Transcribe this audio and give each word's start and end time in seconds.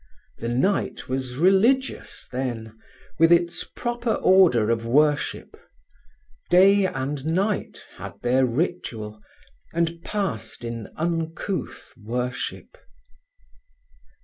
The 0.39 0.47
night 0.49 1.07
was 1.07 1.37
religious, 1.37 2.27
then, 2.31 2.75
with 3.19 3.31
its 3.31 3.63
proper 3.63 4.13
order 4.13 4.71
of 4.71 4.83
worship. 4.83 5.55
Day 6.49 6.87
and 6.87 7.23
night 7.23 7.85
had 7.97 8.19
their 8.23 8.43
ritual, 8.43 9.21
and 9.75 10.01
passed 10.03 10.63
in 10.63 10.87
uncouth 10.95 11.93
worship. 12.03 12.79